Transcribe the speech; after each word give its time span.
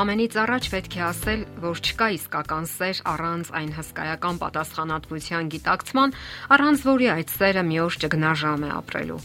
Ամենից 0.00 0.36
առաջ 0.40 0.66
պետք 0.72 0.94
է 0.96 1.00
ասել, 1.04 1.40
որ 1.60 1.80
չկա 1.84 2.06
իսկական 2.14 2.66
սեր 2.70 3.00
առանց 3.10 3.48
այն 3.58 3.72
հսկայական 3.76 4.38
պատասխանատվության 4.40 5.50
գիտակցման, 5.52 6.14
առանց 6.56 6.84
որի 6.88 7.08
այդ 7.14 7.34
սերը 7.34 7.64
մի 7.68 7.76
օր 7.84 7.98
ճգնաժամ 8.04 8.64
է 8.64 8.70
ապրելու։ 8.78 9.18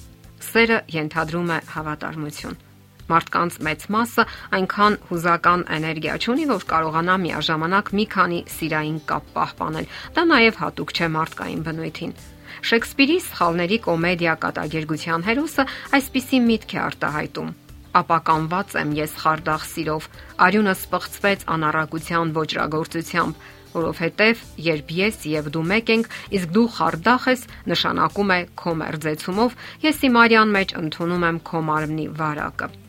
Սերը 0.50 0.82
ենթադրում 0.98 1.54
է 1.56 1.60
հավատարմություն։ 1.71 2.60
Մարդկանց 3.07 3.60
մեծ 3.70 3.88
մասը 3.96 4.28
այնքան 4.60 5.00
հուզական 5.16 5.66
էներգիա 5.80 6.16
ունի, 6.36 6.46
որ 6.52 6.70
կարողանա 6.76 7.16
միաժամանակ 7.23 7.92
մի 7.96 8.05
քանի 8.12 8.39
սիրային 8.60 9.01
կապ 9.15 9.26
պահպանել։ 9.36 9.92
Դա 10.18 10.23
նաև 10.36 10.64
հատուկ 10.65 10.96
չէ 10.96 11.14
մարդկային 11.15 11.68
բնույթին։ 11.70 12.18
Շեքսպիրի 12.65 13.21
սխալների 13.32 13.78
կոմեդիա 13.86 14.39
կատակերգության 14.43 15.29
հերոսը 15.29 15.70
այսպիսի 16.00 16.48
միտք 16.50 16.76
է 16.76 16.82
արտահայտում 16.89 17.54
ապականված 18.00 18.78
եմ 18.82 18.94
ես 19.00 19.18
խարդախ 19.24 19.68
սիրով, 19.72 20.08
արյունը 20.46 20.76
սպղծվեց 20.76 21.46
անառակության 21.56 22.34
ոչրագործությամբ, 22.36 23.44
որովհետև 23.76 24.46
երբ 24.70 24.96
ես 25.00 25.20
եւ 25.32 25.52
դու 25.56 25.66
մեկ 25.74 25.92
ենք, 25.96 26.10
իսկ 26.40 26.56
դու 26.56 26.70
խարդախ 26.78 27.28
ես, 27.34 27.46
նշանակում 27.74 28.34
է 28.38 28.40
քո 28.64 28.78
մերձեցումով 28.86 29.60
ես 29.90 30.02
իմ 30.10 30.24
արյան 30.24 30.58
մեջ 30.60 30.80
ընդունում 30.86 31.30
եմ 31.32 31.44
քո 31.52 31.64
մարմնի 31.70 32.09
վարակը։ 32.22 32.84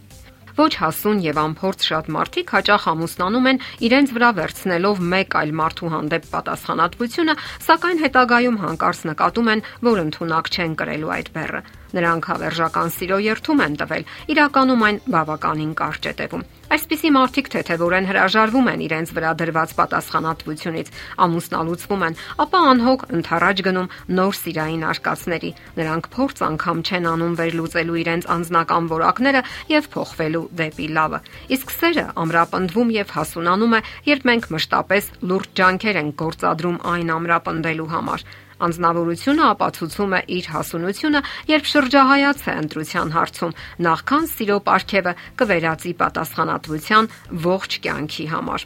Ոչ 0.56 0.72
հասուն 0.80 1.18
եւ 1.20 1.38
անփորձ 1.42 1.82
շատ 1.84 2.06
մարդիկ 2.16 2.52
հաճախ 2.56 2.84
ամուսնանում 2.92 3.48
են 3.50 3.58
իրենց 3.86 4.12
վրա 4.16 4.30
վերցնելով 4.38 5.02
մեկ 5.12 5.36
այլ 5.40 5.52
մարդու 5.60 5.90
հանդեպ 5.92 6.28
պատասխանատվությունը, 6.32 7.34
սակայն 7.66 8.00
հետագայում 8.06 8.56
հանկարծ 8.64 9.02
նկատում 9.10 9.50
են, 9.52 9.64
որ 9.84 10.00
ընդունակ 10.06 10.50
չեն 10.56 10.76
կրելու 10.80 11.12
այդ 11.16 11.28
բեռը։ 11.36 11.60
Նրանք 11.96 12.30
հավերժական 12.32 12.88
սիրո 12.96 13.18
երթում 13.26 13.62
են 13.66 13.76
տվել, 13.84 14.08
իրականում 14.32 14.86
այն 14.86 14.96
բավականին 15.12 15.72
կարճ 15.76 16.08
է 16.10 16.12
տևում։ 16.24 16.46
Այսպիսի 16.66 17.10
մարդիկ 17.14 17.48
թեթևորեն 17.52 18.06
հրաժարվում 18.10 18.68
են 18.72 18.80
իրենց 18.86 19.10
վրա 19.14 19.32
դրված 19.38 19.72
պատասխանատվությունից, 19.78 20.88
ամուսնալուծվում 21.26 22.00
են, 22.06 22.16
ապա 22.42 22.62
անհոգ 22.70 23.04
ընթառաջ 23.18 23.62
գնում 23.66 23.90
նոր 24.18 24.34
սիրային 24.38 24.82
արկածների։ 24.90 25.50
Նրանք 25.78 26.08
փորձ 26.16 26.42
անգամ 26.46 26.80
չեն 26.90 27.06
անում 27.12 27.36
վերլուծելու 27.38 28.00
իրենց 28.02 28.26
անձնական 28.34 28.88
որակները 28.96 29.42
եւ 29.70 29.88
փոխվելու 29.94 30.42
դեպի 30.62 30.88
լավը։ 30.98 31.20
Իսկ 31.54 31.76
սերը 31.76 32.06
ամրապնդվում 32.26 32.90
եւ 32.96 33.14
հասունանում 33.14 33.78
է, 33.78 33.80
երբ 34.10 34.26
մենք 34.26 34.50
մշտապես 34.56 35.12
լուրջ 35.30 35.54
ջանքեր 35.62 36.02
ենք 36.02 36.18
գործադրում 36.26 36.82
այն 36.96 37.14
ամրապնդելու 37.20 37.90
համար։ 37.94 38.26
Անznավորությունը 38.56 39.44
ապացուցում 39.52 40.12
է 40.16 40.20
իր 40.32 40.46
հասունությունը, 40.48 41.20
երբ 41.50 41.66
շրջահայաց 41.70 42.38
է 42.40 42.52
ընտրության 42.62 43.10
հարցում, 43.16 43.52
նախքան 43.86 44.28
սիրո 44.32 44.56
ապարքևը 44.62 45.12
կվերածի 45.42 45.92
պատասխանատվության 46.00 47.08
ողջ 47.46 47.76
կյանքի 47.84 48.26
համար։ 48.32 48.64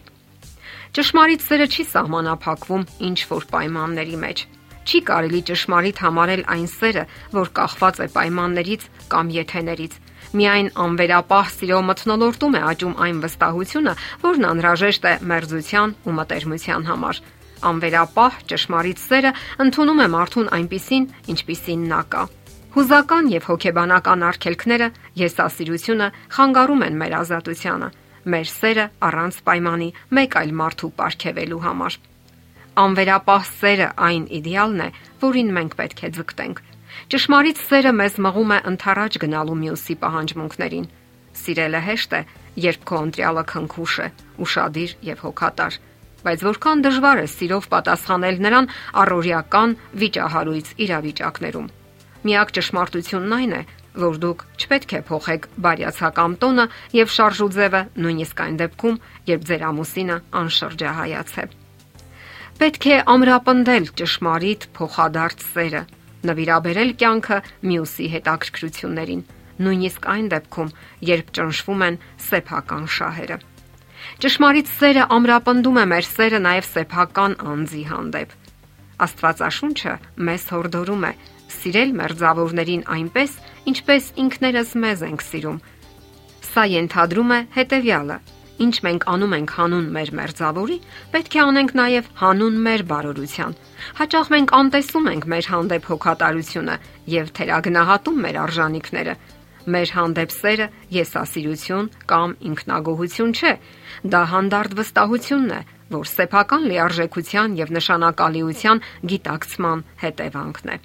Ճշմարիտ 0.95 1.43
սերը 1.47 1.67
չի 1.75 1.85
սահմանափակվում 1.91 2.85
ինչ 3.11 3.19
որ 3.31 3.49
պայմանների 3.51 4.17
մեջ։ 4.27 4.45
Չի 4.91 5.01
կարելի 5.11 5.41
ճշմարիտ 5.51 5.99
համարել 6.07 6.45
այն 6.55 6.69
սերը, 6.71 7.05
որ 7.35 7.51
կախված 7.59 8.01
է 8.01 8.07
պայմաններից 8.15 8.87
կամ 9.11 9.35
եթեներից 9.35 9.99
միայն 10.31 10.69
անվերապահ 10.87 11.51
սիրո 11.57 11.83
մթնոլորտում 11.91 12.57
է 12.59 12.63
աճում 12.71 12.97
այն 13.07 13.21
վստահությունը, 13.27 13.95
որն 14.23 14.49
անհրաժեշտ 14.51 15.11
է 15.11 15.15
մերձության 15.31 15.95
ու 16.07 16.17
մտերմության 16.21 16.91
համար 16.91 17.23
անվերապահ 17.71 18.37
ճշմարիտ 18.51 19.01
սերը 19.05 19.33
ընդունում 19.65 20.01
է 20.01 20.07
մարդուն 20.15 20.53
այնպիսին, 20.57 21.09
ինչպիսին 21.35 21.83
նա 21.91 22.01
կա։ 22.15 22.23
Հուզական 22.71 23.29
եւ 23.35 23.47
հոգեբանական 23.51 24.21
արգելքները 24.31 24.89
եսասիրությունը 25.21 26.09
խանգարում 26.37 26.85
են 26.87 26.99
մեր 27.01 27.17
ազատությանը, 27.21 27.89
մեր 28.31 28.47
սերը 28.51 28.87
առանց 29.11 29.41
պայմանի 29.49 29.89
մեկ 30.19 30.37
այլ 30.41 30.53
մարդու 30.61 30.91
ապարգևելու 30.95 31.63
համար։ 31.67 31.99
Անվերապահ 32.81 33.43
սերը 33.51 33.89
այն 34.07 34.25
իդեալն 34.39 34.85
է, 34.87 34.89
որին 35.25 35.51
մենք 35.59 35.77
պետք 35.81 36.05
է 36.07 36.11
ձգտենք։ 36.21 36.63
Ճշմարիտ 37.11 37.61
սերը 37.67 37.93
մեզ 38.01 38.15
մղում 38.25 38.55
է 38.55 38.59
ընթարաճ 38.71 39.19
գնալու 39.25 39.59
մյուսի 39.61 39.97
պահանջմունքներին։ 40.05 40.89
Սիրելը 41.41 41.81
հեշտ 41.91 42.15
է, 42.15 42.21
երբ 42.71 42.87
քո 42.87 43.03
ընտրյալը 43.11 43.45
քնքուշ 43.51 43.95
է, 44.05 44.09
ուրشادիր 44.47 44.95
եւ 45.11 45.23
հոգատար 45.27 45.79
բայց 46.25 46.45
որքան 46.47 46.83
դժվար 46.87 47.21
է 47.21 47.27
սիրով 47.35 47.69
պատասխանել 47.75 48.41
նրան 48.47 48.71
առօրյական 49.03 49.77
վիճահարույց 50.01 50.67
իրավիճակներում։ 50.85 51.71
Միակ 52.21 52.53
ճշմարտությունն 52.57 53.37
այն 53.41 53.55
է, 53.57 53.63
որ 54.01 54.19
դուք 54.23 54.45
չպետք 54.61 54.93
է 54.99 55.01
փոխեք 55.09 55.47
բարյացակամ 55.65 56.35
տոնը 56.43 56.67
եւ 56.97 57.15
շարժուձևը 57.17 57.81
նույնիսկ 58.05 58.43
այն 58.45 58.61
դեպքում, 58.61 59.01
երբ 59.31 59.47
ձեր 59.51 59.65
ամուսինը 59.71 60.17
անշրջահայաց 60.41 61.33
է։ 61.41 61.45
Պետք 62.61 62.87
է 62.91 62.97
ամրապնդել 63.15 63.87
ճշմարիտ 64.01 64.69
փոխադարձ 64.77 65.45
սերը, 65.51 65.83
նվիրաբերել 66.29 66.91
կյանքը 67.01 67.39
մյուսի 67.71 68.09
հետաքրքրություններին, 68.15 69.23
նույնիսկ 69.65 70.11
այն 70.15 70.29
դեպքում, 70.35 70.75
երբ 71.11 71.33
ճնշվում 71.41 71.87
են 71.89 71.97
սեփական 72.29 72.85
շահերը։ 73.01 73.39
Ճշմարիտ 74.21 74.67
սերը 74.69 75.05
ամրապնդում 75.15 75.79
է 75.81 75.83
մեր 75.89 76.05
սերը 76.05 76.39
նաև 76.45 76.67
սեփական 76.69 77.35
անձի 77.51 77.85
հանդեպ։ 77.89 78.35
Աստվածաշունչը 79.07 79.95
մեզ 80.29 80.45
հորդորում 80.53 81.07
է 81.09 81.13
սիրել 81.55 81.95
մերձավորներին 82.01 82.83
այնպես, 82.97 83.39
ինչպես 83.73 84.11
ինքներս 84.25 84.75
մեզ 84.85 85.05
ենք 85.09 85.25
սիրում։ 85.25 85.57
Սա 86.51 86.67
ենթադրում 86.75 87.33
է 87.33 87.41
հետևյալը. 87.57 88.21
Ինչ 88.61 88.75
մենք 88.85 89.09
անում 89.09 89.35
ենք 89.41 89.57
հանուն 89.57 89.91
մեր 89.97 90.15
մերձավորի, 90.21 90.79
պետք 91.17 91.41
է 91.41 91.43
անենք 91.49 91.77
նաև 91.81 92.15
հանուն 92.21 92.63
մեր 92.69 92.87
բարօրության։ 92.93 93.59
Հաճախ 94.05 94.33
մենք 94.37 94.57
անտեսում 94.61 95.13
ենք 95.17 95.31
մեր 95.33 95.53
հանդեպ 95.57 95.93
հոգատարությունը 95.95 96.77
եւ 97.17 97.33
թերագնահատում 97.41 98.21
մեր 98.29 98.41
արժանինքները, 98.45 99.15
Մեր 99.69 99.91
հանդեպ 99.93 100.31
սերը 100.33 100.67
եսասիրություն 100.95 101.91
կամ 102.09 102.31
ինքնագոհություն 102.51 103.35
չէ։ 103.37 103.53
Դա 104.15 104.23
հանդարտ 104.31 104.77
վստահությունն 104.79 105.53
է, 105.53 105.61
որ 105.93 106.07
սեփական 106.09 106.65
լիարժեքության 106.71 107.59
եւ 107.61 107.75
նշանակալիության 107.77 108.83
գիտակցման 109.13 109.85
հետևանքն 110.01 110.73
է։ 110.73 110.77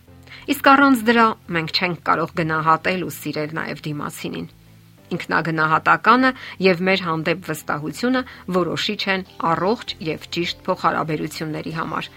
Իսկ 0.51 0.69
առանց 0.75 1.03
դրա 1.07 1.25
մենք 1.55 1.73
չենք 1.79 2.03
կարող 2.09 2.35
գնահատել 2.41 3.05
ու 3.05 3.15
սիրել 3.15 3.55
նաև 3.55 3.83
դիմացինին։ 3.85 4.47
Ինքնագնահատականը 5.15 6.31
եւ 6.65 6.79
մեր 6.85 7.01
հանդեպ 7.05 7.49
վստահությունը 7.49 8.21
որոշիչ 8.59 9.01
են 9.15 9.25
առողջ 9.55 9.93
եւ 10.05 10.25
ճիշտ 10.35 10.63
փոխհարաբերությունների 10.65 11.73
համար։ 11.79 12.09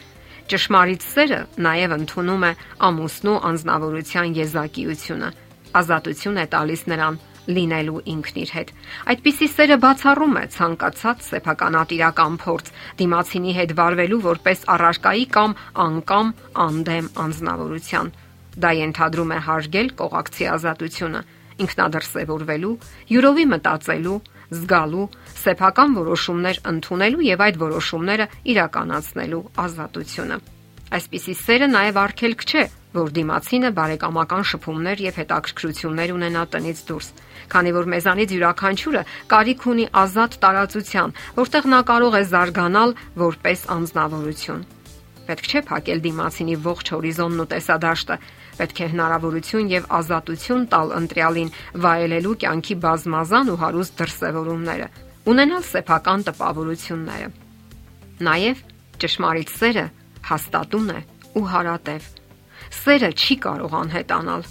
Ճշմարիտ 0.48 1.04
սերը 1.04 1.40
նաև 1.68 1.94
ընդունում 1.98 2.46
է 2.48 2.52
ամուսնու 2.88 3.36
անznավորության 3.52 4.36
եզակիությունը 4.38 5.28
ազատություն 5.80 6.38
է 6.42 6.46
տալիս 6.54 6.82
նրան 6.92 7.18
լինելու 7.48 8.00
ինքն 8.12 8.38
իր 8.42 8.50
հետ։ 8.54 8.70
Այդպիսի 9.12 9.48
սերը 9.54 9.76
բացառում 9.84 10.34
է 10.38 10.44
ցանկացած 10.54 11.22
սեփականատիրական 11.28 12.34
փորձ 12.42 12.70
դիմացինի 12.98 13.52
հետ 13.58 13.74
վարվելու 13.78 14.20
որպես 14.28 14.64
առարկայի 14.74 15.26
կամ 15.36 15.54
անկամ 15.84 16.32
անդեմ 16.68 17.06
անznավորության։ 17.24 18.10
Դա 18.58 18.70
ենթադրում 18.78 19.32
է 19.32 19.38
հարգել 19.48 19.88
կողակցի 19.98 20.48
ազատությունը, 20.58 21.20
ինքնադրսևորվելու, 21.64 22.74
յուրովի 23.12 23.44
մտածելու, 23.52 24.18
զգալու, 24.58 25.06
սեփական 25.38 25.96
որոշումներ 25.98 26.60
ընդունելու 26.72 27.24
եւ 27.28 27.42
այդ 27.48 27.58
որոշումները 27.62 28.26
իրականացնելու 28.52 29.44
ազատությունը։ 29.64 30.38
Այսպիսի 30.98 31.34
սերը 31.38 31.68
նաև 31.68 31.98
արգելք 32.02 32.44
չէ, 32.48 32.62
որ 32.94 33.10
դիմացինը 33.16 33.70
բարեկամական 33.76 34.44
շփումներ 34.48 35.02
եւ 35.04 35.18
հետաքրքրություններ 35.20 36.12
ունենա 36.14 36.44
տնից 36.54 36.78
դուրս, 36.88 37.08
քանի 37.52 37.72
որ 37.76 37.88
մեզանից 37.92 38.32
յուրաքանչյուրը 38.34 39.02
կարիք 39.32 39.66
ունի 39.72 39.86
ազատ 40.02 40.36
տարածության, 40.44 41.14
որտեղ 41.36 41.68
նա 41.68 41.80
կարող 41.90 42.16
է 42.18 42.22
զարգանալ 42.32 42.94
որպես 43.22 43.64
անznավորություն։ 43.76 44.62
Պետք 45.28 45.48
չէ 45.52 45.60
փակել 45.68 45.98
դիմացինի 46.08 46.56
ողջ 46.64 46.90
հորիզոնն 46.94 47.42
ու 47.44 47.48
տեսադաշտը, 47.52 48.16
պետք 48.58 48.78
է 48.80 48.86
հնարավորություն 48.92 49.68
եւ 49.74 49.90
ազատություն 49.98 50.64
տալ 50.72 50.94
ընտրյալին 50.98 51.50
վայելելու 51.84 52.36
կյանքի 52.44 52.76
բազմազան 52.88 53.52
ու 53.52 53.58
հարուստ 53.62 53.98
դրսևորումները, 54.00 54.88
ունենալ 55.28 55.66
սեփական 55.68 56.24
տպավորությունները։ 56.32 57.28
Նաեւ 58.24 58.64
ճշմարիտ 59.04 59.52
սերը 59.58 59.84
հաստատուն 60.32 60.88
է 60.96 61.02
ու 61.38 61.44
հարատև 61.52 62.08
սերը 62.74 63.10
չի 63.16 63.36
կարող 63.44 63.76
անհետանալ։ 63.78 64.42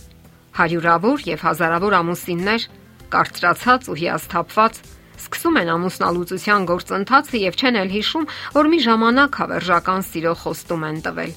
Հարյուրավոր 0.58 1.26
եւ 1.28 1.44
հազարավոր 1.48 1.96
ամուսիններ 1.98 2.68
կարծրացած 3.14 3.90
ու 3.92 3.98
հիասթափված 4.02 4.80
սկսում 5.18 5.60
են 5.62 5.70
ամուսնալուծության 5.74 6.66
գործընթացը 6.70 7.42
եւ 7.42 7.58
չեն 7.58 7.80
էլ 7.82 7.92
հիշում, 7.98 8.26
որ 8.58 8.70
մի 8.74 8.80
ժամանակ 8.86 9.38
հավերժական 9.42 10.06
սիրո 10.08 10.34
խոստում 10.44 10.86
են 10.88 11.00
տվել։ 11.08 11.32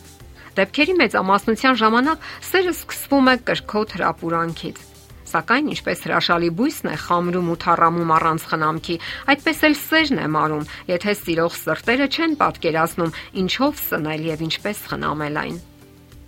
Դեպքերի 0.60 0.94
մեծամասնության 1.00 1.78
ժամանակ 1.80 2.28
սերը 2.50 2.72
սկսվում 2.76 3.30
է 3.30 3.34
կրկոտ 3.50 3.94
հրապուրանքից։ 3.96 4.80
Սակայն 5.30 5.70
ինչպես 5.70 6.00
հրաշալի 6.06 6.50
բույսն 6.58 6.90
է 6.90 6.96
խամրում 7.06 7.50
ու 7.54 7.58
թառամում 7.64 8.12
առանց 8.18 8.46
խնամքի, 8.50 8.96
այդպես 9.30 9.64
էլ 9.70 9.76
սերն 9.84 10.22
է 10.26 10.28
մարում, 10.34 10.68
եթե 10.90 11.16
սիրող 11.22 11.58
սրտերը 11.60 12.10
չեն 12.10 12.38
պատկերացնում 12.42 13.16
ինչով 13.46 13.82
սնել 13.86 14.30
եւ 14.34 14.46
ինչպես 14.50 14.86
խնամել 14.90 15.44
այն։ 15.46 15.60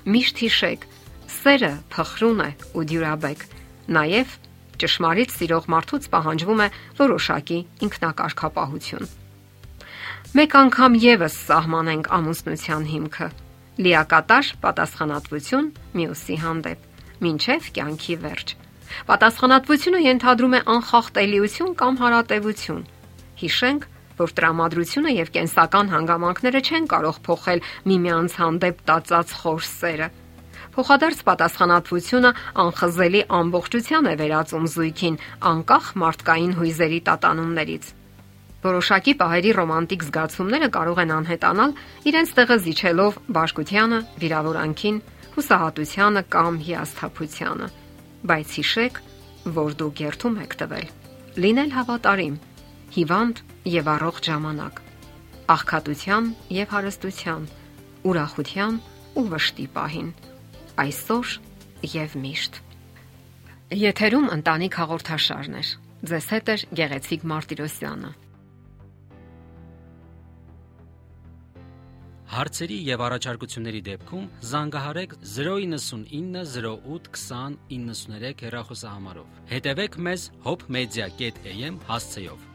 Միշտ 0.02 0.40
հիշեք, 0.42 0.84
սերը 1.30 1.72
փխրուն 1.94 2.40
է 2.42 2.50
ու 2.74 2.82
դյուրաբեկ։ 2.90 3.42
Նաեւ 3.94 4.32
ճշմարիտ 4.82 5.34
սիրող 5.36 5.68
մարդուց 5.74 6.08
պահանջվում 6.14 6.62
է 6.64 6.66
որոշակի 6.98 7.58
ինքնակարգապահություն։ 7.86 9.12
Մեկ 10.32 10.56
անգամ 10.62 10.98
եւս 11.06 11.36
սահմանենք 11.46 12.10
ամուսնության 12.18 12.88
հիմքը՝ 12.90 13.28
լիակատար 13.86 14.50
պատասխանատվություն 14.64 15.70
մյուսի 16.02 16.36
հանդեպ, 16.42 16.80
ինչև 17.30 17.70
կյանքի 17.78 18.16
վերջ։ 18.26 18.54
Պատասխանատվությունը 19.12 20.00
ենթադրում 20.02 20.56
է 20.58 20.60
անխախտելիություն 20.72 21.76
կամ 21.78 21.98
հարատևություն։ 22.02 22.82
Հիշենք, 23.42 23.86
որ 24.22 24.34
տրամադրությունը 24.38 25.14
եւ 25.18 25.32
կենսական 25.36 25.92
հանգամանքները 25.92 26.60
չեն 26.62 26.90
կարող 26.96 27.22
փոխել 27.28 27.64
միմյանց 27.92 28.36
հանդեպ 28.42 28.84
տածած 28.88 29.38
խոր 29.42 29.64
սերը։ 29.68 30.08
Փոխադարձ 30.72 31.18
պատասխանատվությունը 31.28 32.28
անխզելի 32.62 33.20
ամբողջության 33.38 34.06
է 34.08 34.14
վերածում 34.20 34.68
զույգին, 34.72 35.16
անկախ 35.52 35.88
մարդկային 36.02 36.54
հույզերի 36.56 37.00
տատանումներից։ 37.08 37.88
Որոշակի 38.62 39.12
պահերի 39.20 39.52
ռոմանտիկ 39.58 40.06
զգացումները 40.06 40.68
կարող 40.76 41.02
են 41.02 41.12
անհետանալ 41.18 41.74
իրենց 42.08 42.32
տեղը 42.38 42.56
զիջելով 42.62 43.18
բաշկությանը, 43.36 43.98
վիրավորանքին, 44.22 45.00
հուսահատությանը 45.34 46.22
կամ 46.32 46.60
հիասթափությանը։ 46.68 47.68
Բայց 48.32 48.56
հիշեք, 48.62 49.02
որ 49.58 49.76
դուք 49.82 50.02
երթում 50.06 50.40
եք 50.46 50.56
տվել։ 50.62 50.88
Լինել 51.42 51.70
հավատարիմ, 51.76 52.34
հիվանդ 52.92 53.38
եւ 53.72 53.88
առողջ 53.92 54.28
ժամանակ, 54.28 54.80
աղքատության 55.52 56.26
եւ 56.56 56.74
հարստության, 56.76 57.46
ուրախության 58.12 58.80
ու 59.16 59.24
վշտի 59.32 59.66
պահին, 59.76 60.10
այսօր 60.82 61.32
եւ 61.92 62.18
միշտ։ 62.24 62.60
Եթերում 63.82 64.28
ընտանիք 64.36 64.76
հաղորդաշարն 64.82 65.56
է։ 65.56 65.64
Ձեզ 66.12 66.28
հետ 66.34 66.52
է 66.52 66.56
Գեղեցիկ 66.82 67.24
Մարտիրոսյանը։ 67.32 68.12
Հարցերի 72.32 72.76
եւ 72.88 73.02
առաջարկությունների 73.06 73.80
դեպքում 73.88 74.28
զանգահարեք 74.52 75.16
099 75.32 76.44
08 76.68 77.10
20 77.16 77.58
93 77.72 78.46
հեռախոսահամարով։ 78.46 79.42
Հետևեք 79.52 80.00
մեզ 80.08 80.24
hopmedia.am 80.46 81.76
հասցեով։ 81.92 82.51